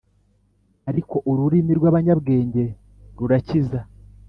[0.89, 2.63] Ariko ururimi rw’abanyabwenge
[3.17, 3.79] rurakiza